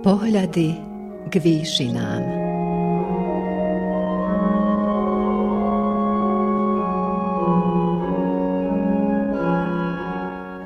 Pohľady 0.00 0.80
k 1.28 1.34
výšinám. 1.36 2.24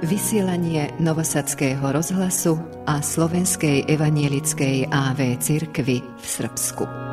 Vysielanie 0.07 0.95
Novosadského 1.03 1.83
rozhlasu 1.83 2.63
a 2.87 3.03
Slovenskej 3.03 3.91
evanielickej 3.91 4.87
AV 4.95 5.43
cirkvy 5.43 5.99
v 5.99 6.23
Srbsku. 6.23 7.04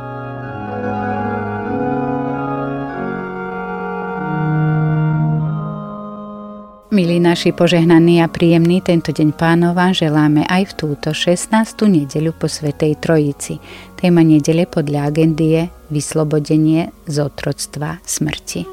Naši 7.21 7.53
požehnaní 7.53 8.17
a 8.17 8.27
príjemný 8.27 8.81
tento 8.81 9.13
deň 9.13 9.37
pánova 9.37 9.93
želáme 9.93 10.41
aj 10.49 10.73
v 10.73 10.73
túto 10.73 11.13
16. 11.13 11.53
nedeľu 11.85 12.33
po 12.33 12.49
Svetej 12.49 12.97
Trojici. 12.97 13.61
Téma 13.93 14.25
nedele 14.25 14.65
podľa 14.65 15.13
agendy 15.13 15.45
je 15.53 15.63
vyslobodenie 15.93 16.89
z 17.05 17.15
otroctva 17.21 18.01
smrti. 18.01 18.65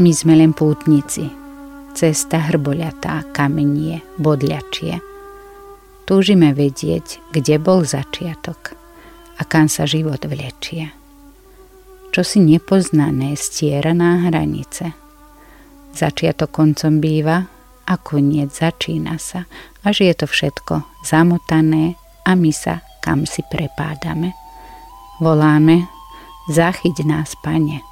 My 0.00 0.10
sme 0.10 0.40
len 0.40 0.56
pútnici. 0.56 1.28
Cesta 1.92 2.40
hrboľatá, 2.48 3.30
kamenie, 3.30 4.00
bodľačie– 4.18 4.98
Túžime 6.04 6.52
vedieť, 6.52 7.32
kde 7.32 7.56
bol 7.56 7.88
začiatok 7.88 8.76
a 9.40 9.42
kam 9.48 9.72
sa 9.72 9.88
život 9.88 10.20
vlečie. 10.28 10.92
Čo 12.12 12.20
si 12.22 12.38
nepoznané 12.44 13.34
stiera 13.40 13.96
na 13.96 14.28
hranice. 14.28 14.92
Začiatok 15.96 16.52
koncom 16.52 17.00
býva 17.00 17.48
a 17.88 17.94
koniec 17.96 18.52
začína 18.52 19.16
sa, 19.16 19.48
až 19.80 20.04
je 20.04 20.14
to 20.14 20.26
všetko 20.28 20.84
zamotané 21.08 21.96
a 22.28 22.36
my 22.36 22.52
sa 22.52 22.84
kam 23.04 23.28
si 23.28 23.44
prepádame. 23.52 24.32
Voláme, 25.20 25.84
zachyť 26.48 27.04
nás, 27.04 27.36
pane. 27.44 27.84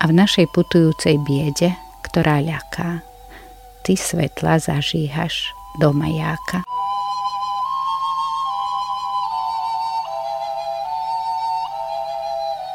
A 0.00 0.08
v 0.08 0.16
našej 0.16 0.48
putujúcej 0.50 1.20
biede, 1.22 1.76
ktorá 2.08 2.40
ľaká, 2.40 3.04
ty 3.84 3.94
svetla 3.94 4.58
zažíhaš 4.58 5.52
do 5.78 5.92
majáka. 5.92 6.64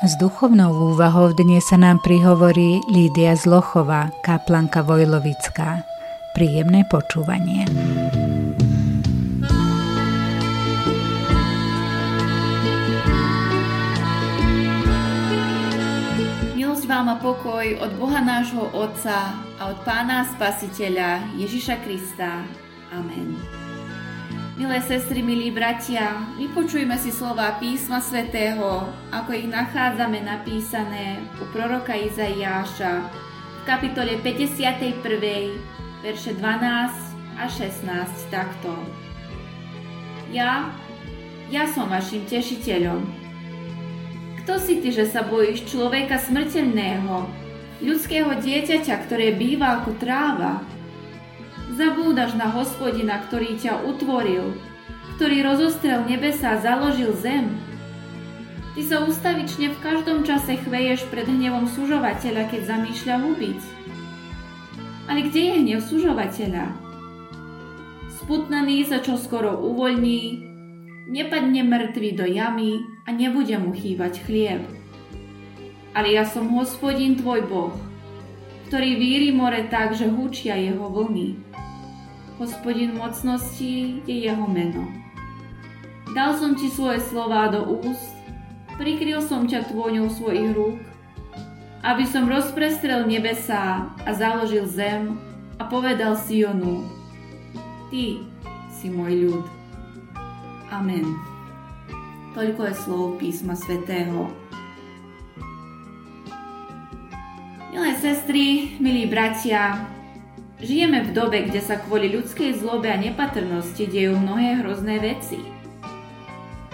S 0.08 0.16
duchovnou 0.16 0.96
úvahou 0.96 1.36
dnes 1.36 1.68
sa 1.68 1.76
nám 1.76 2.00
prihovorí 2.00 2.80
Lídia 2.88 3.36
Zlochová, 3.36 4.08
kaplanka 4.24 4.80
Vojlovická. 4.80 5.84
Príjemné 6.32 6.88
počúvanie. 6.88 7.68
Milosť 16.56 16.86
vám 16.88 17.12
a 17.12 17.20
pokoj 17.20 17.68
od 17.84 17.92
Boha 18.00 18.24
nášho 18.24 18.64
Otca 18.72 19.36
a 19.60 19.62
od 19.68 19.80
Pána 19.84 20.24
Spasiteľa 20.24 21.36
Ježiša 21.36 21.84
Krista. 21.84 22.48
Amen. 22.96 23.27
Milé 24.67 24.83
sestry, 24.83 25.23
milí 25.23 25.48
bratia, 25.48 26.28
vypočujme 26.36 27.00
si 27.00 27.08
slova 27.08 27.55
písma 27.55 28.04
svätého, 28.04 28.83
ako 29.16 29.32
ich 29.32 29.48
nachádzame 29.48 30.20
napísané 30.20 31.23
u 31.39 31.48
proroka 31.55 31.95
Izaiáša 31.95 33.00
v 33.08 33.61
kapitole 33.64 34.20
51, 34.20 35.00
verše 36.04 36.36
12 36.36 37.39
a 37.39 37.48
16 37.48 38.28
takto. 38.28 38.76
Ja, 40.36 40.76
ja 41.48 41.64
som 41.72 41.88
vašim 41.88 42.28
tešiteľom. 42.28 43.08
Kto 44.44 44.60
si 44.60 44.84
ty, 44.84 44.92
že 44.92 45.08
sa 45.08 45.23
bojíš 45.23 45.64
človeka 45.72 46.20
smrteľného, 46.20 47.23
ľudského 47.88 48.36
dieťaťa, 48.36 48.95
ktoré 49.08 49.32
býva 49.32 49.80
ako 49.80 49.95
tráva, 49.95 50.60
Zabúdaš 51.77 52.33
na 52.33 52.49
hospodina, 52.49 53.21
ktorý 53.21 53.54
ťa 53.54 53.86
utvoril, 53.86 54.58
ktorý 55.14 55.45
rozostrel 55.45 56.10
nebesa 56.10 56.58
a 56.58 56.61
založil 56.61 57.14
zem. 57.14 57.54
Ty 58.73 58.82
sa 58.82 58.98
ustavične 59.05 59.77
v 59.77 59.82
každom 59.86 60.26
čase 60.26 60.58
chveješ 60.58 61.05
pred 61.14 61.30
hnevom 61.30 61.70
sužovateľa, 61.70 62.49
keď 62.49 62.61
zamýšľa 62.66 63.16
hubiť. 63.21 63.60
Ale 65.05 65.30
kde 65.30 65.42
je 65.42 65.54
hnev 65.61 65.80
sužovateľa? 65.86 66.66
Sputnaný 68.26 68.89
sa 68.89 68.98
čoskoro 68.98 69.61
uvoľní, 69.61 70.49
nepadne 71.14 71.61
mŕtvy 71.61 72.10
do 72.17 72.26
jamy 72.26 72.82
a 73.05 73.14
nebude 73.14 73.54
mu 73.61 73.77
chývať 73.77 74.26
chlieb. 74.26 74.66
Ale 75.93 76.10
ja 76.10 76.26
som 76.26 76.49
hospodin 76.58 77.21
tvoj 77.21 77.45
Boh, 77.45 77.77
ktorý 78.67 79.00
víri 79.00 79.30
more 79.32 79.64
tak, 79.72 79.95
že 79.95 80.11
hučia 80.11 80.60
jeho 80.60 80.92
vlny. 80.92 81.39
Hospodin 82.36 83.00
mocnosti 83.00 84.04
je 84.04 84.16
jeho 84.28 84.44
meno. 84.44 84.86
Dal 86.11 86.36
som 86.36 86.54
ti 86.54 86.67
svoje 86.67 87.00
slová 87.00 87.48
do 87.48 87.64
úst, 87.80 88.11
prikryl 88.76 89.23
som 89.23 89.48
ťa 89.48 89.72
tvôňou 89.72 90.11
svojich 90.11 90.52
rúk, 90.52 90.78
aby 91.82 92.04
som 92.04 92.28
rozprestrel 92.28 93.08
nebesá 93.08 93.88
a 94.04 94.10
založil 94.11 94.67
zem 94.67 95.16
a 95.58 95.64
povedal 95.66 96.20
Sionu, 96.20 96.84
Ty 97.88 98.20
si 98.67 98.88
môj 98.92 99.32
ľud. 99.32 99.45
Amen. 100.67 101.08
Toľko 102.36 102.61
je 102.67 102.76
slov 102.76 103.05
písma 103.16 103.55
svätého. 103.55 104.47
Milé 107.77 107.93
sestry, 108.02 108.73
milí 108.82 109.05
bratia, 109.05 109.86
Žijeme 110.58 111.05
v 111.05 111.14
dobe, 111.14 111.45
kde 111.45 111.61
sa 111.61 111.77
kvôli 111.77 112.10
ľudskej 112.10 112.58
zlobe 112.58 112.89
a 112.89 112.98
nepatrnosti 112.98 113.86
dejú 113.86 114.17
mnohé 114.17 114.65
hrozné 114.65 114.98
veci. 114.98 115.38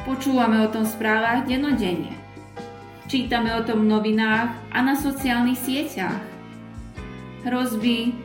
Počúvame 0.07 0.63
o 0.63 0.71
tom 0.71 0.87
v 0.87 0.95
správach 0.95 1.43
denodenne. 1.43 2.15
Čítame 3.11 3.51
o 3.51 3.67
tom 3.67 3.83
v 3.83 3.91
novinách 3.91 4.55
a 4.71 4.79
na 4.79 4.95
sociálnych 4.95 5.59
sieťach. 5.59 6.23
Hrozby, 7.43 8.15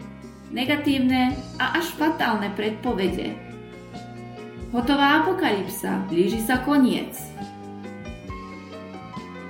negatívne 0.55 1.35
a 1.59 1.83
až 1.83 1.91
fatálne 1.99 2.55
predpovede. 2.55 3.35
Hotová 4.71 5.27
apokalypsa, 5.27 6.07
blíži 6.07 6.39
sa 6.47 6.63
koniec. 6.63 7.19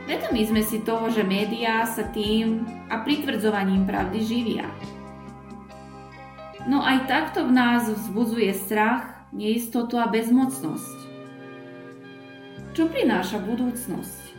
Vedomí 0.09 0.41
sme 0.49 0.65
si 0.65 0.81
toho, 0.81 1.13
že 1.13 1.21
médiá 1.21 1.85
sa 1.85 2.01
tým 2.01 2.65
a 2.89 3.05
pritvrdzovaním 3.05 3.85
pravdy 3.85 4.25
živia. 4.25 4.65
No 6.65 6.81
aj 6.81 7.05
takto 7.05 7.45
v 7.45 7.53
nás 7.53 7.93
vzbudzuje 7.93 8.49
strach, 8.57 9.05
neistotu 9.37 10.01
a 10.01 10.09
bezmocnosť. 10.09 10.99
Čo 12.73 12.89
prináša 12.89 13.37
budúcnosť? 13.37 14.33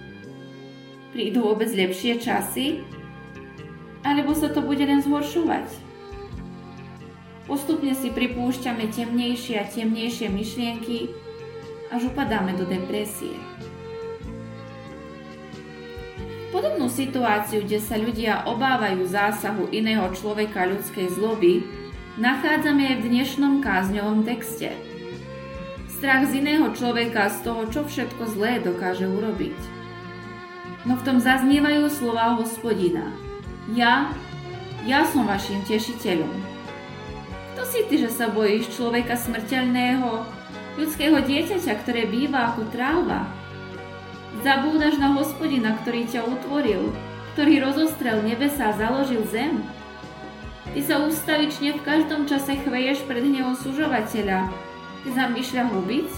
Prídu 1.13 1.45
vôbec 1.45 1.69
lepšie 1.69 2.17
časy? 2.17 2.81
Alebo 4.01 4.33
sa 4.33 4.49
to 4.49 4.65
bude 4.65 4.81
len 4.81 5.05
zhoršovať? 5.05 5.69
Postupne 7.45 7.93
si 7.93 8.09
pripúšťame 8.09 8.89
temnejšie 8.89 9.61
a 9.61 9.69
temnejšie 9.69 10.33
myšlienky, 10.33 11.13
až 11.93 12.09
upadáme 12.09 12.57
do 12.57 12.65
depresie. 12.65 13.37
Podobnú 16.49 16.89
situáciu, 16.89 17.61
kde 17.61 17.77
sa 17.77 17.93
ľudia 17.93 18.41
obávajú 18.49 19.05
zásahu 19.05 19.69
iného 19.69 20.09
človeka 20.17 20.65
ľudskej 20.65 21.13
zloby, 21.13 21.61
nachádzame 22.17 22.89
aj 22.89 22.95
v 23.05 23.09
dnešnom 23.13 23.61
kázňovom 23.61 24.25
texte. 24.25 24.73
Strach 25.85 26.25
z 26.25 26.41
iného 26.41 26.73
človeka 26.73 27.29
z 27.29 27.45
toho, 27.45 27.69
čo 27.69 27.85
všetko 27.85 28.33
zlé 28.33 28.57
dokáže 28.65 29.05
urobiť. 29.05 29.59
No 30.89 30.97
v 30.97 31.05
tom 31.05 31.21
zaznievajú 31.21 31.85
slova 31.85 32.41
hospodina. 32.41 33.13
Ja, 33.69 34.09
ja 34.89 35.05
som 35.05 35.29
vašim 35.29 35.61
tešiteľom. 35.69 36.33
Kto 37.53 37.61
si 37.61 37.85
ty, 37.85 38.01
že 38.01 38.09
sa 38.09 38.25
bojíš 38.25 38.73
človeka 38.73 39.13
smrteľného, 39.21 40.25
ľudského 40.81 41.21
dieťaťa, 41.21 41.73
ktoré 41.85 42.09
býva 42.09 42.49
ako 42.49 42.73
tráva? 42.73 43.38
Zabúdaš 44.45 45.01
na 45.01 45.13
hospodina, 45.17 45.73
ktorý 45.81 46.05
ťa 46.05 46.21
utvoril, 46.29 46.93
ktorý 47.33 47.65
rozostrel 47.65 48.21
nebesa 48.21 48.69
a 48.69 48.77
založil 48.77 49.25
zem? 49.27 49.65
Ty 50.69 50.79
sa 50.85 50.95
ústavične 51.01 51.77
v 51.77 51.85
každom 51.85 52.29
čase 52.29 52.61
chveješ 52.61 53.03
pred 53.09 53.25
hnevom 53.25 53.57
sužovateľa. 53.57 54.53
Ty 55.01 55.07
zamýšľa 55.17 55.63
hubiť? 55.73 56.09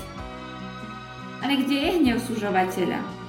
Ale 1.41 1.53
kde 1.63 1.77
je 1.79 1.91
hnev 2.03 2.17
sužovateľa? 2.19 3.21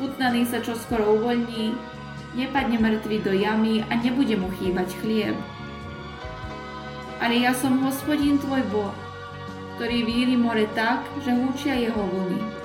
sputnaný 0.00 0.48
sa 0.48 0.64
čoskoro 0.64 1.12
uvoľní, 1.20 1.76
nepadne 2.32 2.80
mŕtvy 2.80 3.20
do 3.20 3.36
jamy 3.36 3.84
a 3.84 4.00
nebude 4.00 4.32
mu 4.40 4.48
chýbať 4.56 4.96
chlieb. 5.04 5.36
Ale 7.20 7.36
ja 7.44 7.52
som 7.52 7.84
hospodin 7.84 8.40
tvoj 8.40 8.64
Boh, 8.72 8.96
ktorý 9.76 10.08
víri 10.08 10.40
more 10.40 10.64
tak, 10.72 11.04
že 11.20 11.36
húčia 11.36 11.76
jeho 11.76 12.00
vlny. 12.00 12.59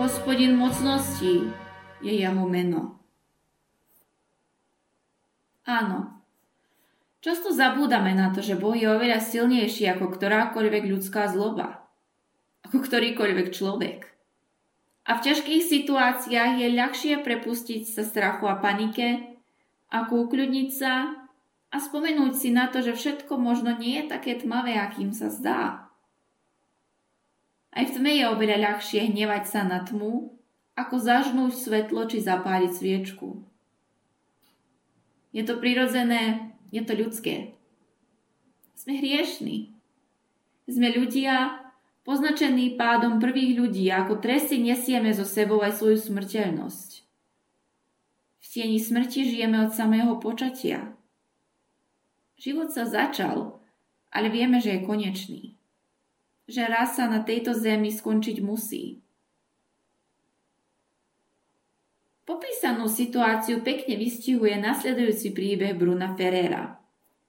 Hospodin 0.00 0.56
mocností 0.56 1.52
je 2.00 2.12
jeho 2.24 2.48
meno. 2.48 2.96
Áno, 5.68 6.24
často 7.20 7.52
zabúdame 7.52 8.16
na 8.16 8.32
to, 8.32 8.40
že 8.40 8.56
Boh 8.56 8.72
je 8.72 8.88
oveľa 8.88 9.20
silnejší 9.20 9.92
ako 9.92 10.16
ktorákoľvek 10.16 10.88
ľudská 10.88 11.28
zloba, 11.28 11.84
ako 12.64 12.80
ktorýkoľvek 12.80 13.52
človek. 13.52 14.08
A 15.04 15.20
v 15.20 15.24
ťažkých 15.28 15.68
situáciách 15.68 16.64
je 16.64 16.68
ľahšie 16.80 17.14
prepustiť 17.20 17.84
sa 17.84 18.00
strachu 18.00 18.48
a 18.48 18.56
panike, 18.56 19.36
ako 19.92 20.24
ukľudniť 20.24 20.68
sa 20.72 21.12
a 21.68 21.76
spomenúť 21.76 22.32
si 22.40 22.48
na 22.56 22.72
to, 22.72 22.80
že 22.80 22.96
všetko 22.96 23.36
možno 23.36 23.76
nie 23.76 24.00
je 24.00 24.16
také 24.16 24.32
tmavé, 24.40 24.80
akým 24.80 25.12
sa 25.12 25.28
zdá. 25.28 25.89
Aj 27.70 27.86
v 27.86 27.94
tme 27.94 28.12
je 28.18 28.24
oveľa 28.26 28.58
ľahšie 28.66 29.14
hnevať 29.14 29.44
sa 29.46 29.62
na 29.62 29.86
tmu, 29.86 30.34
ako 30.74 30.94
zažnúť 30.98 31.52
svetlo 31.54 32.02
či 32.10 32.18
zapáliť 32.18 32.72
sviečku. 32.74 33.46
Je 35.30 35.46
to 35.46 35.62
prirodzené, 35.62 36.50
je 36.74 36.82
to 36.82 36.98
ľudské. 36.98 37.54
Sme 38.74 38.98
hriešní. 38.98 39.70
Sme 40.66 40.90
ľudia, 40.90 41.62
poznačení 42.02 42.74
pádom 42.74 43.22
prvých 43.22 43.54
ľudí 43.54 43.86
ako 43.92 44.18
tresy 44.18 44.58
nesieme 44.58 45.14
zo 45.14 45.22
sebou 45.22 45.62
aj 45.62 45.78
svoju 45.78 45.98
smrteľnosť. 46.00 46.90
V 48.40 48.46
tieni 48.50 48.82
smrti 48.82 49.30
žijeme 49.30 49.62
od 49.62 49.70
samého 49.70 50.18
počatia. 50.18 50.98
Život 52.40 52.72
sa 52.74 52.88
začal, 52.88 53.60
ale 54.10 54.26
vieme, 54.32 54.58
že 54.58 54.80
je 54.80 54.86
konečný. 54.88 55.59
Že 56.50 56.62
raz 56.66 56.98
sa 56.98 57.06
na 57.06 57.22
tejto 57.22 57.54
zemi 57.54 57.94
skončiť 57.94 58.42
musí. 58.42 58.98
Popísanú 62.26 62.90
situáciu 62.90 63.62
pekne 63.62 63.94
vystihuje 63.94 64.58
nasledujúci 64.58 65.30
príbeh 65.30 65.78
Bruna 65.78 66.10
Ferrera, 66.18 66.82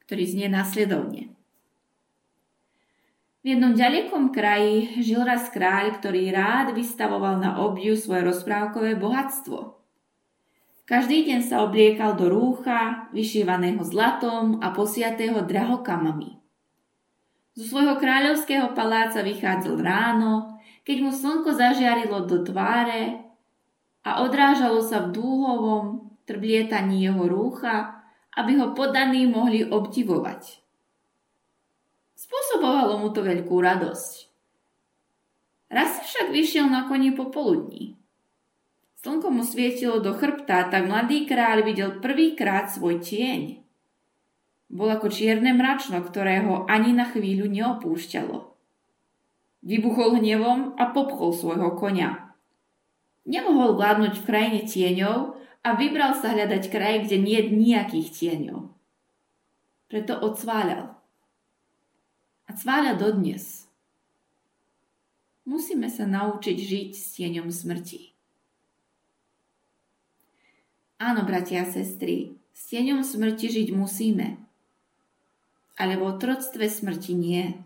ktorý 0.09 0.23
znie 0.25 0.49
nasledovne. 0.49 1.37
V 3.41 3.45
jednom 3.45 3.77
ďalekom 3.77 4.33
kraji 4.33 5.05
žil 5.05 5.21
raz 5.21 5.53
kráľ, 5.53 6.01
ktorý 6.01 6.33
rád 6.33 6.73
vystavoval 6.73 7.37
na 7.37 7.61
obdiv 7.61 7.97
svoje 8.01 8.25
rozprávkové 8.25 8.97
bohatstvo. 8.97 9.77
Každý 10.89 11.29
deň 11.29 11.45
sa 11.45 11.61
obliekal 11.61 12.17
do 12.17 12.25
rúcha, 12.25 13.05
vyšívaného 13.13 13.85
zlatom 13.85 14.57
a 14.65 14.73
posiatého 14.73 15.45
drahokamami. 15.45 16.40
Zo 17.61 17.77
svojho 17.77 18.01
kráľovského 18.01 18.73
paláca 18.73 19.21
vychádzal 19.21 19.77
ráno, 19.85 20.57
keď 20.81 20.97
mu 21.05 21.13
slnko 21.13 21.53
zažiarilo 21.53 22.25
do 22.25 22.41
tváre 22.41 23.21
a 24.01 24.25
odrážalo 24.25 24.81
sa 24.81 25.05
v 25.05 25.21
dúhovom 25.21 26.09
trblietaní 26.25 27.05
jeho 27.05 27.21
rúcha, 27.29 28.01
aby 28.33 28.57
ho 28.57 28.73
podaní 28.73 29.29
mohli 29.29 29.61
obdivovať. 29.61 30.57
Spôsobovalo 32.17 32.97
mu 32.97 33.13
to 33.13 33.21
veľkú 33.21 33.53
radosť. 33.53 34.13
Raz 35.69 36.01
si 36.01 36.17
však 36.17 36.33
vyšiel 36.33 36.65
na 36.65 36.89
koni 36.89 37.13
popoludní. 37.13 37.93
Slnko 39.05 39.29
mu 39.29 39.45
svietilo 39.45 40.01
do 40.01 40.17
chrbta, 40.17 40.65
tak 40.73 40.89
mladý 40.89 41.29
kráľ 41.29 41.61
videl 41.61 42.01
prvýkrát 42.01 42.73
svoj 42.73 43.05
tieň. 43.05 43.60
Bol 44.71 44.87
ako 44.87 45.11
čierne 45.11 45.51
mračno, 45.51 45.99
ktorého 45.99 46.63
ani 46.71 46.95
na 46.95 47.03
chvíľu 47.03 47.51
neopúšťalo. 47.51 48.55
Vybuchol 49.67 50.23
hnevom 50.23 50.79
a 50.79 50.95
popchol 50.95 51.35
svojho 51.35 51.75
konia. 51.75 52.31
Nemohol 53.27 53.75
vládnuť 53.75 54.23
v 54.23 54.25
krajine 54.25 54.61
tieňov 54.63 55.35
a 55.61 55.69
vybral 55.75 56.15
sa 56.15 56.31
hľadať 56.31 56.63
kraj, 56.71 57.05
kde 57.05 57.17
nie 57.19 57.37
je 57.37 57.51
nejakých 57.51 58.09
tieňov. 58.15 58.71
Preto 59.91 60.15
odsváľal. 60.23 60.95
A 62.47 62.51
cváľa 62.55 62.95
dodnes. 62.95 63.67
Musíme 65.43 65.91
sa 65.91 66.07
naučiť 66.07 66.57
žiť 66.57 66.89
s 66.95 67.05
tieňom 67.19 67.51
smrti. 67.51 68.15
Áno, 71.01 71.27
bratia 71.27 71.65
a 71.65 71.67
sestry, 71.67 72.39
s 72.55 72.71
tieňom 72.71 73.03
smrti 73.03 73.51
žiť 73.51 73.67
musíme. 73.75 74.50
Ale 75.81 75.97
v 75.97 76.13
otroctve 76.13 76.69
smrti 76.69 77.17
nie. 77.17 77.57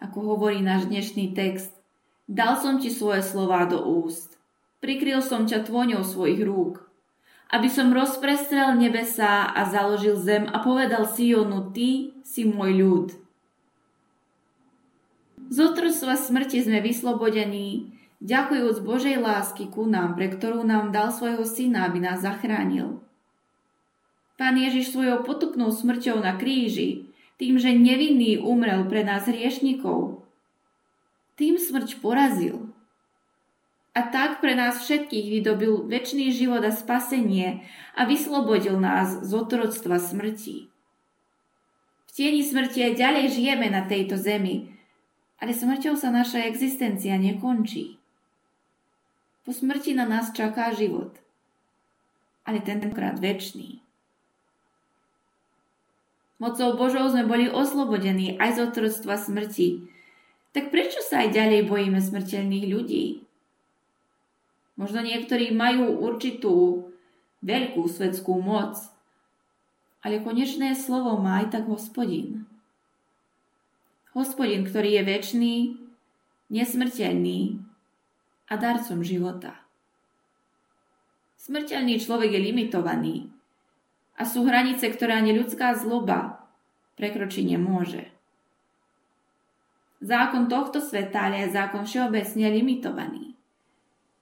Ako 0.00 0.32
hovorí 0.32 0.64
náš 0.64 0.88
dnešný 0.88 1.36
text, 1.36 1.76
Dal 2.26 2.58
som 2.58 2.82
ti 2.82 2.90
svoje 2.90 3.22
slová 3.22 3.70
do 3.70 3.78
úst. 4.02 4.34
Prikryl 4.82 5.22
som 5.22 5.46
ťa 5.46 5.62
tvoňou 5.62 6.02
svojich 6.02 6.42
rúk. 6.42 6.82
Aby 7.46 7.70
som 7.70 7.94
rozprestrel 7.94 8.74
nebesá 8.74 9.46
a 9.46 9.62
založil 9.70 10.18
zem 10.18 10.50
a 10.50 10.58
povedal 10.58 11.06
Sionu, 11.06 11.70
ty 11.70 12.10
si 12.26 12.42
môj 12.42 12.72
ľud. 12.82 13.06
Z 15.46 15.56
otrstva 15.62 16.18
smrti 16.18 16.66
sme 16.66 16.82
vyslobodení, 16.82 17.94
ďakujúc 18.18 18.82
Božej 18.82 19.22
lásky 19.22 19.70
ku 19.70 19.86
nám, 19.86 20.18
pre 20.18 20.26
ktorú 20.26 20.66
nám 20.66 20.90
dal 20.90 21.14
svojho 21.14 21.46
syna, 21.46 21.86
aby 21.86 22.02
nás 22.02 22.26
zachránil. 22.26 23.05
Pán 24.36 24.60
Ježiš 24.60 24.92
svojou 24.92 25.24
potupnou 25.24 25.72
smrťou 25.72 26.20
na 26.20 26.36
kríži, 26.36 27.08
tým, 27.40 27.56
že 27.56 27.72
nevinný 27.72 28.40
umrel 28.40 28.84
pre 28.88 29.04
nás 29.04 29.24
hriešnikov, 29.28 30.24
tým 31.36 31.60
smrť 31.60 32.00
porazil. 32.00 32.72
A 33.96 34.04
tak 34.04 34.44
pre 34.44 34.52
nás 34.52 34.84
všetkých 34.84 35.40
vydobil 35.40 35.88
väčší 35.88 36.28
život 36.32 36.60
a 36.64 36.72
spasenie 36.72 37.64
a 37.96 38.04
vyslobodil 38.04 38.76
nás 38.76 39.24
z 39.24 39.30
otroctva 39.32 39.96
smrti. 39.96 40.68
V 42.04 42.10
tieni 42.12 42.44
smrti 42.44 42.92
aj 42.92 43.00
ďalej 43.00 43.24
žijeme 43.40 43.72
na 43.72 43.88
tejto 43.88 44.20
zemi, 44.20 44.68
ale 45.40 45.56
smrťou 45.56 45.96
sa 45.96 46.12
naša 46.12 46.44
existencia 46.44 47.16
nekončí. 47.16 47.96
Po 49.48 49.52
smrti 49.52 49.96
na 49.96 50.04
nás 50.04 50.32
čaká 50.36 50.76
život, 50.76 51.16
ale 52.44 52.60
tentokrát 52.60 53.16
väčší. 53.16 53.85
Mocou 56.36 56.76
Božou 56.76 57.08
sme 57.08 57.24
boli 57.24 57.48
oslobodení 57.48 58.36
aj 58.36 58.50
z 58.56 58.58
otroctva 58.68 59.16
smrti, 59.16 59.88
tak 60.52 60.68
prečo 60.68 61.00
sa 61.00 61.24
aj 61.24 61.32
ďalej 61.32 61.68
bojíme 61.68 62.00
smrteľných 62.00 62.66
ľudí? 62.68 63.04
Možno 64.76 65.00
niektorí 65.00 65.52
majú 65.56 65.96
určitú 65.96 66.88
veľkú 67.40 67.88
svetskú 67.88 68.36
moc, 68.40 68.76
ale 70.04 70.20
konečné 70.20 70.76
slovo 70.76 71.16
má 71.16 71.40
aj 71.40 71.56
tak 71.56 71.64
hospodin. 71.72 72.44
Hospodin, 74.12 74.68
ktorý 74.68 75.00
je 75.00 75.02
väčší, 75.04 75.56
nesmrteľný 76.52 77.60
a 78.48 78.54
darcom 78.60 79.00
života. 79.00 79.56
Smrteľný 81.40 81.96
človek 82.00 82.32
je 82.32 82.40
limitovaný 82.40 83.16
a 84.16 84.22
sú 84.24 84.48
hranice, 84.48 84.88
ktoré 84.88 85.16
ani 85.16 85.36
ľudská 85.36 85.76
zloba 85.76 86.48
prekročiť 86.96 87.44
nemôže. 87.52 88.08
Zákon 90.00 90.48
tohto 90.48 90.80
sveta 90.80 91.32
je 91.32 91.52
zákon 91.52 91.84
všeobecne 91.84 92.46
limitovaný. 92.52 93.36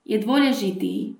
Je 0.07 0.19
dôležitý, 0.19 1.19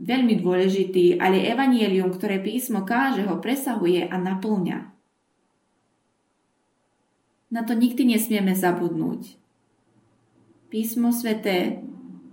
veľmi 0.00 0.40
dôležitý, 0.40 1.20
ale 1.20 1.44
evanielium, 1.48 2.12
ktoré 2.12 2.40
písmo 2.40 2.84
káže, 2.88 3.24
ho 3.28 3.36
presahuje 3.40 4.08
a 4.08 4.16
naplňa. 4.16 4.78
Na 7.50 7.66
to 7.66 7.74
nikdy 7.74 8.06
nesmieme 8.06 8.54
zabudnúť. 8.54 9.34
Písmo 10.70 11.10
sveté 11.10 11.82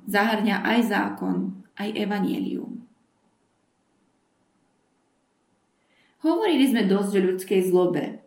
zahrňa 0.06 0.62
aj 0.62 0.80
zákon, 0.94 1.58
aj 1.76 1.90
evanielium. 1.98 2.77
Hovorili 6.28 6.68
sme 6.68 6.84
dosť 6.84 7.12
o 7.16 7.22
ľudskej 7.24 7.62
zlobe, 7.72 8.20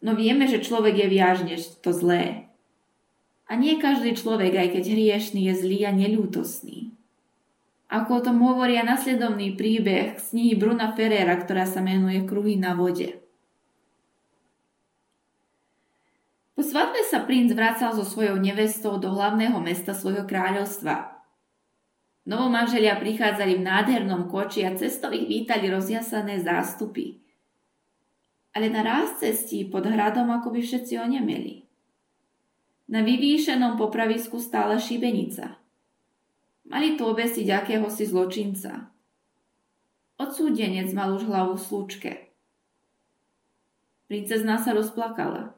no 0.00 0.16
vieme, 0.16 0.48
že 0.48 0.64
človek 0.64 1.04
je 1.04 1.08
viac 1.12 1.44
než 1.44 1.68
to 1.84 1.92
zlé. 1.92 2.48
A 3.44 3.60
nie 3.60 3.76
každý 3.76 4.16
človek, 4.16 4.56
aj 4.56 4.68
keď 4.80 4.84
hriešný, 4.96 5.52
je 5.52 5.54
zlý 5.60 5.84
a 5.84 5.92
neľútosný. 5.92 6.96
Ako 7.92 8.10
o 8.18 8.24
tom 8.24 8.40
hovoria 8.40 8.80
nasledovný 8.80 9.52
príbeh 9.52 10.16
z 10.16 10.32
knihy 10.32 10.56
Bruna 10.56 10.96
Ferrera, 10.96 11.36
ktorá 11.36 11.68
sa 11.68 11.84
menuje 11.84 12.24
Kruhy 12.24 12.56
na 12.56 12.72
vode. 12.72 13.20
Po 16.56 16.64
svadbe 16.64 17.04
sa 17.04 17.20
princ 17.28 17.52
vracal 17.52 17.92
so 17.92 18.08
svojou 18.08 18.40
nevestou 18.40 18.96
do 18.96 19.12
hlavného 19.12 19.60
mesta 19.60 19.92
svojho 19.92 20.24
kráľovstva. 20.24 21.20
Novomanželia 22.24 22.96
prichádzali 22.96 23.60
v 23.60 23.66
nádhernom 23.68 24.32
koči 24.32 24.64
a 24.64 24.72
cestových 24.72 25.28
vítali 25.28 25.68
rozjasané 25.68 26.40
zástupy. 26.40 27.20
Ale 28.52 28.68
na 28.68 28.84
ráz 28.84 29.16
cestí 29.20 29.64
pod 29.64 29.88
hradom 29.88 30.28
ako 30.28 30.52
by 30.52 30.60
všetci 30.60 31.00
onemeli. 31.00 31.64
Na 32.92 33.00
vyvýšenom 33.00 33.80
popravisku 33.80 34.36
stála 34.36 34.76
šibenica. 34.76 35.56
Mali 36.68 37.00
tu 37.00 37.08
obesiť 37.08 37.48
akéhosi 37.48 38.04
zločinca. 38.04 38.92
Odsúdenec 40.20 40.92
mal 40.92 41.16
už 41.16 41.24
hlavu 41.24 41.56
v 41.56 41.64
slučke. 41.64 42.10
Princezna 44.12 44.60
sa 44.60 44.76
rozplakala. 44.76 45.56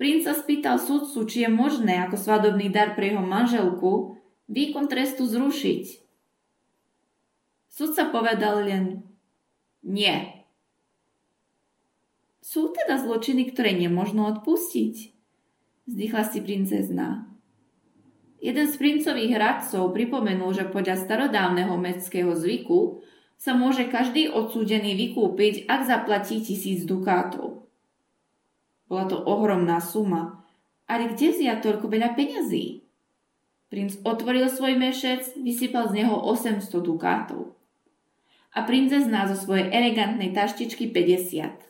Princ 0.00 0.24
sa 0.24 0.32
spýtal 0.32 0.80
sudcu, 0.80 1.28
či 1.28 1.44
je 1.44 1.50
možné 1.52 2.00
ako 2.06 2.16
svadobný 2.16 2.72
dar 2.72 2.96
pre 2.96 3.12
jeho 3.12 3.20
manželku 3.20 4.16
výkon 4.48 4.88
trestu 4.88 5.28
zrušiť. 5.28 5.84
Sudca 7.68 8.08
povedal 8.08 8.64
len 8.64 9.04
nie. 9.84 10.39
Sú 12.50 12.74
teda 12.74 12.98
zločiny, 12.98 13.54
ktoré 13.54 13.78
nemožno 13.78 14.26
odpustiť? 14.26 15.14
Zdychla 15.86 16.26
si 16.26 16.42
princezna. 16.42 17.30
Jeden 18.42 18.66
z 18.66 18.74
princových 18.74 19.38
hradcov 19.38 19.94
pripomenul, 19.94 20.50
že 20.58 20.66
podľa 20.66 20.98
starodávneho 20.98 21.78
mestského 21.78 22.34
zvyku 22.34 23.06
sa 23.38 23.54
môže 23.54 23.86
každý 23.86 24.34
odsúdený 24.34 24.98
vykúpiť, 24.98 25.70
ak 25.70 25.86
zaplatí 25.86 26.42
tisíc 26.42 26.82
dukátov. 26.82 27.70
Bola 28.90 29.06
to 29.06 29.22
ohromná 29.22 29.78
suma, 29.78 30.42
ale 30.90 31.14
kde 31.14 31.30
vziať 31.30 31.62
toľko 31.62 31.86
veľa 31.86 32.18
peňazí? 32.18 32.82
Princ 33.70 34.02
otvoril 34.02 34.50
svoj 34.50 34.74
mešec, 34.74 35.38
vysypal 35.38 35.86
z 35.94 36.02
neho 36.02 36.18
800 36.18 36.66
dukátov. 36.82 37.54
A 38.50 38.66
princezná 38.66 39.30
zo 39.30 39.38
svojej 39.38 39.70
elegantnej 39.70 40.34
taštičky 40.34 40.90
50. 40.90 41.69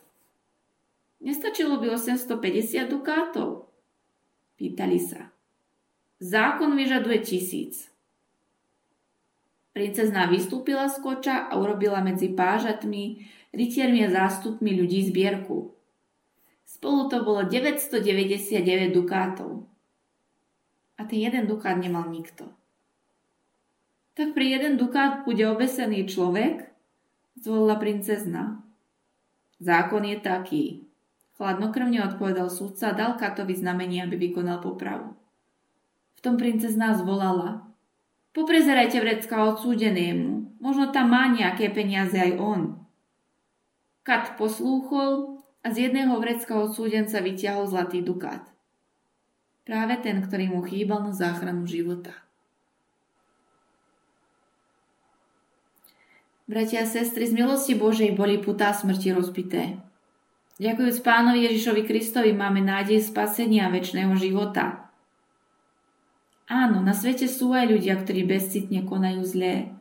Nestačilo 1.20 1.76
by 1.76 2.00
850 2.00 2.88
dukátov? 2.88 3.68
Pýtali 4.56 4.96
sa. 4.96 5.28
Zákon 6.20 6.72
vyžaduje 6.76 7.20
tisíc. 7.20 7.92
Princezná 9.76 10.26
vystúpila 10.26 10.88
z 10.88 10.96
koča 11.00 11.48
a 11.48 11.60
urobila 11.60 12.00
medzi 12.00 12.32
pážatmi, 12.32 13.24
rytiermi 13.52 14.04
a 14.04 14.08
zástupmi 14.08 14.72
ľudí 14.74 15.06
zbierku. 15.12 15.76
Spolu 16.64 17.12
to 17.12 17.20
bolo 17.20 17.44
999 17.44 18.92
dukátov. 18.96 19.68
A 20.96 21.04
ten 21.04 21.20
jeden 21.20 21.44
dukát 21.48 21.76
nemal 21.76 22.08
nikto. 22.08 22.48
Tak 24.16 24.36
pri 24.36 24.56
jeden 24.56 24.76
dukát 24.76 25.24
bude 25.24 25.44
obesený 25.48 26.04
človek, 26.04 26.68
zvolila 27.40 27.76
princezna. 27.80 28.60
Zákon 29.60 30.04
je 30.04 30.16
taký. 30.20 30.89
Chladnokrvne 31.40 32.04
odpovedal 32.04 32.52
súdca 32.52 32.92
a 32.92 32.96
dal 32.96 33.16
katovi 33.16 33.56
znamenie, 33.56 34.04
aby 34.04 34.28
vykonal 34.28 34.60
popravu. 34.60 35.16
V 36.12 36.20
tom 36.20 36.36
princezná 36.36 36.92
zvolala. 36.92 37.64
Poprezerajte 38.36 39.00
vrecka 39.00 39.48
odsúdenému. 39.48 40.60
Možno 40.60 40.92
tam 40.92 41.16
má 41.16 41.32
nejaké 41.32 41.72
peniaze 41.72 42.12
aj 42.20 42.36
on. 42.36 42.60
Kat 44.04 44.36
poslúchol 44.36 45.40
a 45.64 45.72
z 45.72 45.88
jedného 45.88 46.12
vrecka 46.20 46.60
odsúdenca 46.60 47.24
vyťahol 47.24 47.72
zlatý 47.72 48.04
dukát. 48.04 48.44
Práve 49.64 49.96
ten, 49.96 50.20
ktorý 50.20 50.52
mu 50.52 50.60
chýbal 50.60 51.08
na 51.08 51.16
záchranu 51.16 51.64
života. 51.64 52.12
Bratia 56.44 56.84
a 56.84 56.86
sestry, 56.86 57.24
z 57.24 57.32
milosti 57.32 57.72
Božej 57.72 58.12
boli 58.12 58.36
putá 58.36 58.76
smrti 58.76 59.16
rozbité. 59.16 59.80
Ďakujúc 60.60 61.00
pánovi 61.00 61.48
Ježišovi 61.48 61.88
Kristovi 61.88 62.36
máme 62.36 62.60
nádej 62.60 63.00
spasenia 63.00 63.72
väčšného 63.72 64.12
života. 64.20 64.92
Áno, 66.52 66.84
na 66.84 66.92
svete 66.92 67.24
sú 67.24 67.56
aj 67.56 67.64
ľudia, 67.64 67.96
ktorí 67.96 68.28
bezcitne 68.28 68.84
konajú 68.84 69.24
zlé. 69.24 69.72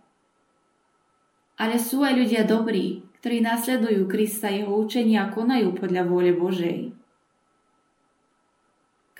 Ale 1.60 1.76
sú 1.76 2.00
aj 2.08 2.16
ľudia 2.16 2.48
dobrí, 2.48 3.04
ktorí 3.20 3.44
nasledujú 3.44 4.08
Krista 4.08 4.48
jeho 4.48 4.72
učenia 4.72 5.28
a 5.28 5.32
konajú 5.36 5.76
podľa 5.76 6.08
vôle 6.08 6.32
Božej. 6.32 6.96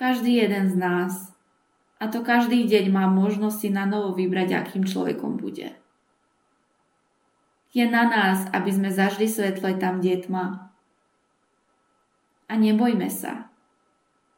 Každý 0.00 0.40
jeden 0.40 0.72
z 0.72 0.80
nás, 0.80 1.36
a 2.00 2.08
to 2.08 2.24
každý 2.24 2.64
deň 2.64 2.88
má 2.88 3.04
možnosť 3.04 3.56
si 3.60 3.68
na 3.68 3.84
novo 3.84 4.16
vybrať, 4.16 4.56
akým 4.56 4.88
človekom 4.88 5.36
bude. 5.36 5.76
Je 7.76 7.84
na 7.84 8.08
nás, 8.08 8.48
aby 8.48 8.72
sme 8.72 8.88
zažili 8.88 9.28
svetlo 9.28 9.76
tam, 9.76 10.00
kde 10.00 10.16
je 10.16 10.20
tma. 10.24 10.69
A 12.50 12.58
nebojme 12.58 13.06
sa, 13.06 13.46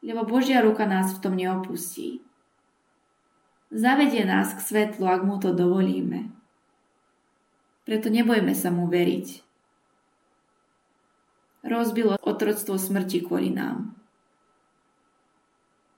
lebo 0.05 0.21
Božia 0.21 0.61
ruka 0.61 0.85
nás 0.85 1.17
v 1.17 1.21
tom 1.25 1.33
neopustí. 1.33 2.21
Zavedie 3.73 4.21
nás 4.21 4.53
k 4.53 4.61
svetlu, 4.61 5.09
ak 5.09 5.25
mu 5.25 5.41
to 5.41 5.49
dovolíme. 5.49 6.29
Preto 7.89 8.13
nebojme 8.13 8.53
sa 8.53 8.69
mu 8.69 8.85
veriť. 8.85 9.41
Rozbilo 11.65 12.21
otroctvo 12.21 12.77
smrti 12.77 13.25
kvôli 13.25 13.49
nám. 13.49 13.97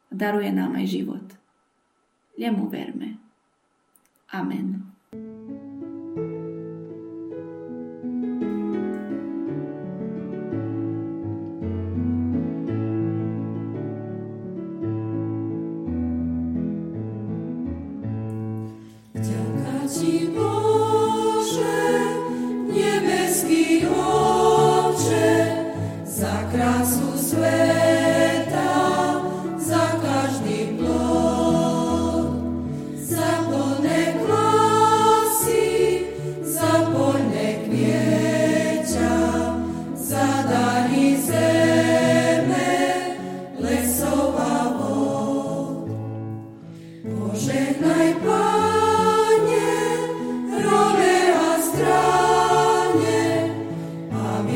Daruje 0.08 0.56
nám 0.56 0.80
aj 0.80 0.86
život. 0.88 1.26
Jemu 2.40 2.72
verme. 2.72 3.20
Amen. 4.32 4.95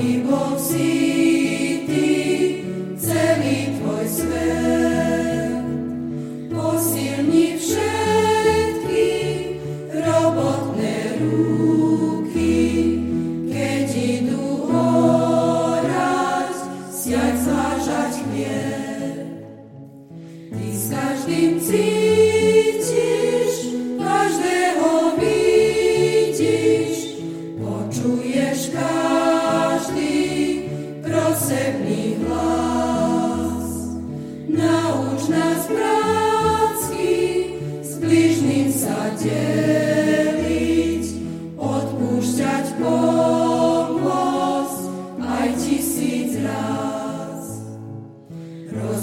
we 0.10 0.18
will 0.22 0.58
see. 0.58 1.09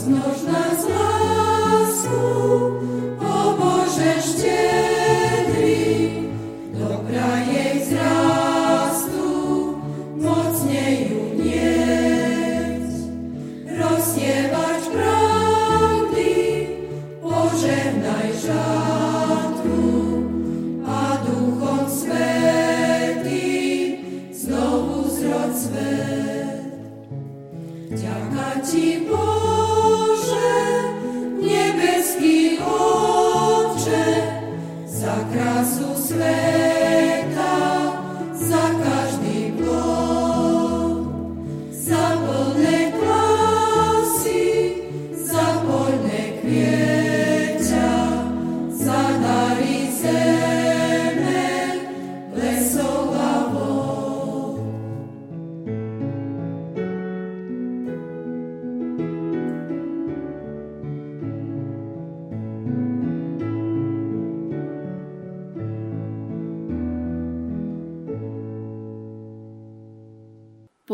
нужно 0.07 0.66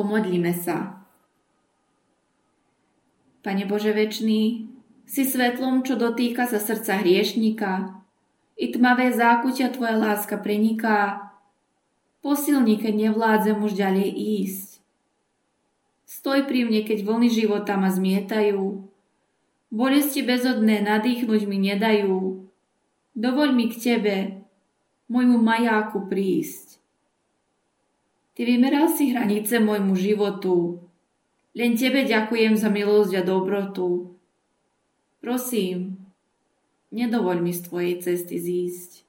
Pomodlíme 0.02 0.50
sa. 0.50 0.98
Pane 3.46 3.62
Bože 3.70 3.94
večný, 3.94 4.66
si 5.06 5.22
svetlom, 5.22 5.86
čo 5.86 5.94
dotýka 5.94 6.42
sa 6.50 6.58
srdca 6.58 6.98
hriešnika, 6.98 8.02
i 8.58 8.74
tmavé 8.74 9.14
zákutia 9.14 9.70
Tvoja 9.70 9.94
láska 9.94 10.42
preniká, 10.42 11.30
posilni, 12.18 12.82
keď 12.82 13.14
nevládzem 13.14 13.62
už 13.62 13.78
ďalej 13.78 14.10
ísť. 14.42 14.82
Stoj 16.10 16.50
pri 16.50 16.66
mne, 16.66 16.82
keď 16.82 17.06
vlny 17.06 17.30
života 17.30 17.78
ma 17.78 17.94
zmietajú, 17.94 18.82
bolesti 19.70 20.26
bezodné 20.26 20.82
nadýchnuť 20.82 21.46
mi 21.46 21.62
nedajú, 21.62 22.42
dovoľ 23.14 23.48
mi 23.54 23.70
k 23.70 23.78
Tebe, 23.78 24.16
môjmu 25.06 25.38
majáku 25.38 26.10
prísť. 26.10 26.81
Ty 28.32 28.48
vymeral 28.48 28.88
si 28.88 29.12
hranice 29.12 29.60
môjmu 29.60 29.92
životu. 29.92 30.80
Len 31.52 31.76
Tebe 31.76 32.08
ďakujem 32.08 32.56
za 32.56 32.72
milosť 32.72 33.20
a 33.20 33.22
dobrotu. 33.28 34.16
Prosím, 35.20 36.00
nedovoľ 36.96 37.44
mi 37.44 37.52
z 37.52 37.60
Tvojej 37.68 37.94
cesty 38.00 38.40
zísť. 38.40 39.04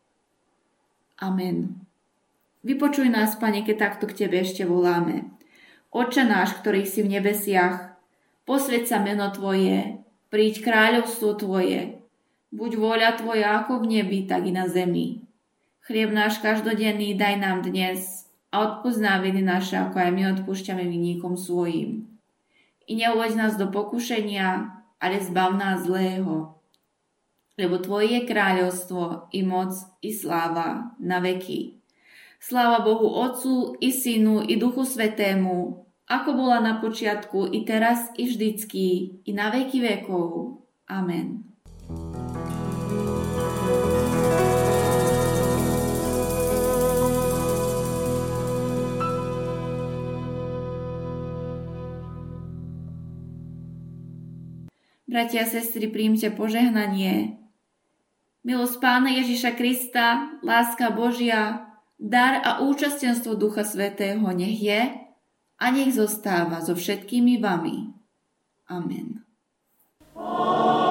Amen. 1.23 1.87
Vypočuj 2.67 3.07
nás, 3.07 3.39
Pane, 3.39 3.63
keď 3.63 3.75
takto 3.79 4.11
k 4.11 4.27
Tebe 4.27 4.43
ešte 4.43 4.67
voláme. 4.67 5.31
Oče 5.95 6.27
náš, 6.27 6.59
ktorý 6.59 6.83
si 6.83 6.99
v 6.99 7.15
nebesiach, 7.15 7.95
posvieť 8.43 8.91
sa 8.91 8.97
meno 8.99 9.31
Tvoje, 9.31 10.03
príď 10.27 10.67
kráľovstvo 10.67 11.39
Tvoje, 11.39 12.03
buď 12.51 12.71
vôľa 12.75 13.23
Tvoja 13.23 13.63
ako 13.63 13.87
v 13.87 13.99
nebi, 13.99 14.27
tak 14.27 14.43
i 14.43 14.51
na 14.51 14.67
zemi. 14.67 15.23
Chlieb 15.87 16.11
náš 16.11 16.43
každodenný 16.43 17.15
daj 17.15 17.39
nám 17.39 17.63
dnes 17.63 18.22
a 18.53 18.55
odpozná 18.61 19.17
viny 19.17 19.41
naše, 19.41 19.81
ako 19.81 19.97
aj 19.97 20.11
my 20.13 20.23
odpúšťame 20.37 20.85
vinníkom 20.85 21.33
svojim. 21.33 22.05
I 22.85 22.93
neuvoď 23.01 23.33
nás 23.33 23.53
do 23.57 23.73
pokušenia, 23.73 24.69
ale 25.01 25.17
zbav 25.25 25.57
nás 25.57 25.89
zlého. 25.89 26.61
Lebo 27.57 27.81
Tvoje 27.81 28.21
je 28.21 28.29
kráľovstvo, 28.29 29.33
i 29.33 29.41
moc, 29.41 29.73
i 30.05 30.13
sláva 30.13 30.93
na 31.01 31.17
veky. 31.17 31.81
Sláva 32.37 32.85
Bohu 32.85 33.09
Otcu, 33.09 33.73
i 33.81 33.89
Synu, 33.89 34.45
i 34.45 34.59
Duchu 34.61 34.85
Svetému, 34.85 35.83
ako 36.05 36.29
bola 36.37 36.59
na 36.61 36.77
počiatku, 36.77 37.49
i 37.49 37.65
teraz, 37.65 38.11
i 38.19 38.29
vždycky, 38.29 38.85
i 39.25 39.31
na 39.33 39.49
veky 39.49 39.81
vekov. 39.81 40.59
Amen. 40.85 41.52
Bratia 55.13 55.45
a 55.45 55.47
sestry, 55.47 55.93
príjmte 55.93 56.33
požehnanie. 56.33 57.37
Milosť 58.41 58.81
Pána 58.81 59.13
Ježiša 59.13 59.53
Krista, 59.53 60.33
láska 60.41 60.89
Božia, 60.89 61.69
dar 62.01 62.41
a 62.41 62.65
účastenstvo 62.65 63.37
Ducha 63.37 63.61
Svetého 63.61 64.25
nech 64.33 64.57
je 64.57 64.89
a 65.61 65.65
nech 65.69 65.93
zostáva 65.93 66.65
so 66.65 66.73
všetkými 66.73 67.37
vami. 67.37 67.93
Amen. 68.65 69.21
Amen. 70.17 70.82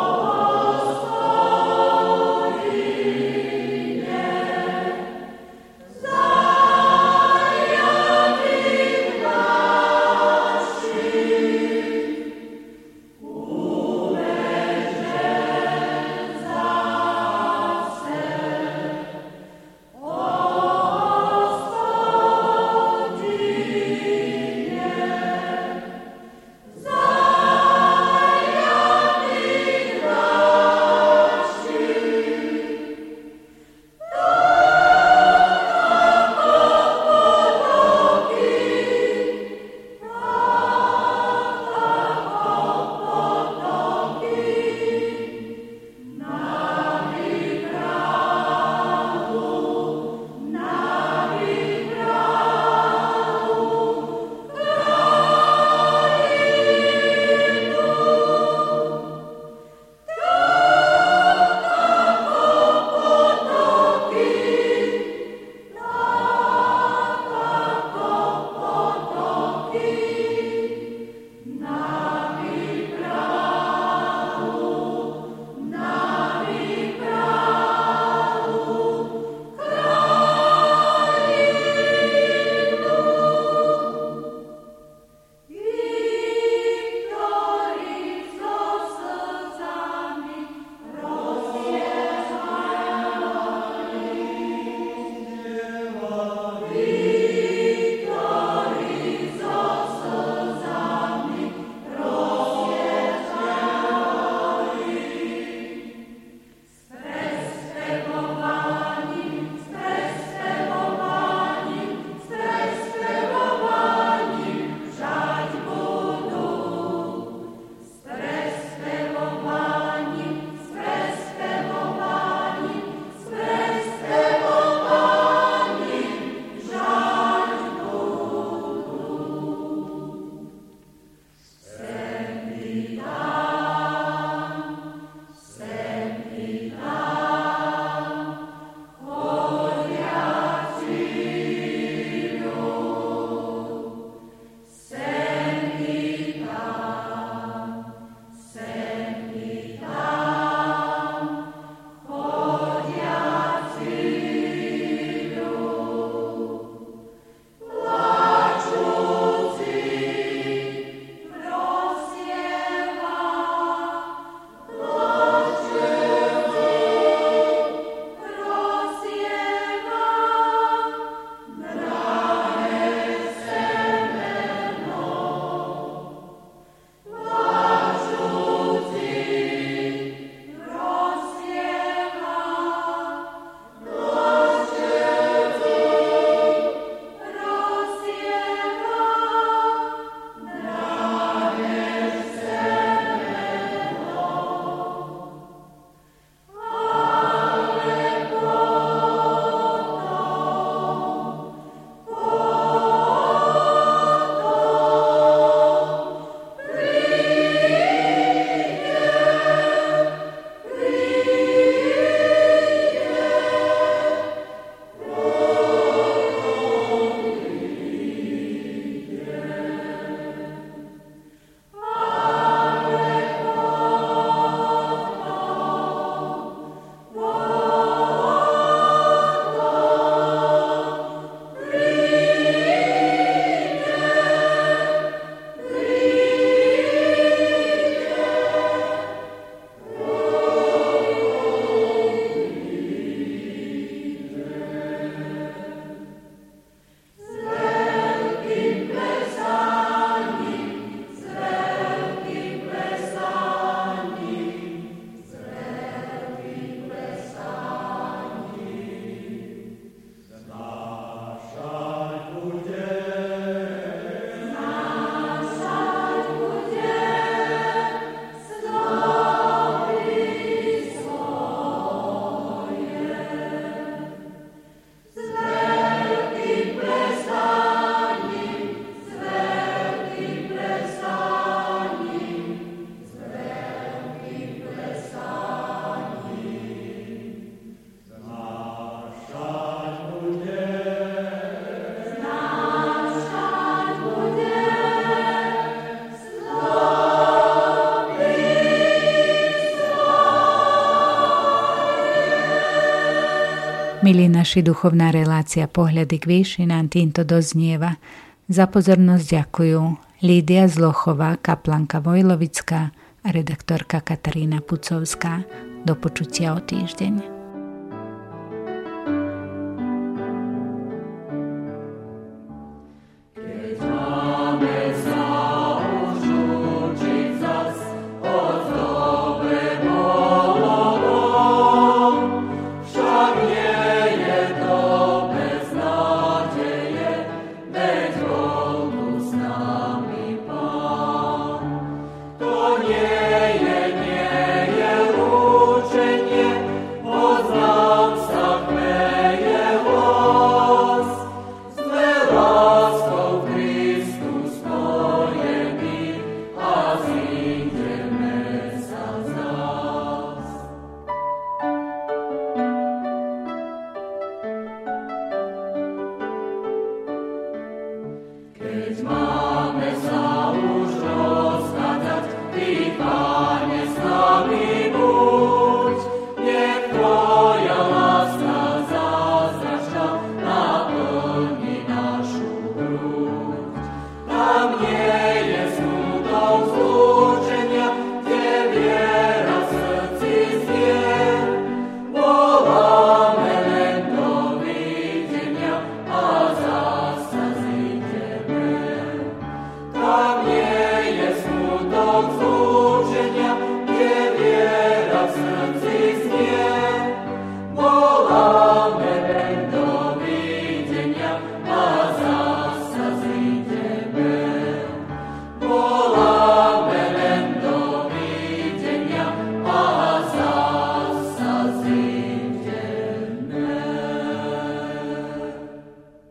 Milí 304.13 304.29
naši, 304.29 304.61
duchovná 304.61 305.09
relácia 305.09 305.65
Pohľady 305.65 306.21
k 306.21 306.29
výšinám 306.29 306.93
týmto 306.93 307.25
doznieva. 307.25 307.97
Za 308.45 308.69
pozornosť 308.69 309.25
ďakujú 309.25 309.81
Lídia 310.21 310.69
Zlochová, 310.69 311.41
kaplanka 311.41 312.05
Vojlovická 312.05 312.93
a 313.25 313.29
redaktorka 313.33 314.05
Katarína 314.05 314.61
Pucovská. 314.61 315.49
Do 315.89 315.97
počutia 315.97 316.53
o 316.53 316.61
týždeň. 316.61 317.32